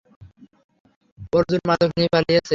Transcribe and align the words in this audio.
অর্জুন 1.33 1.61
মাদক 1.69 1.89
নিয়ে 1.97 2.09
পালিয়েছে। 2.13 2.49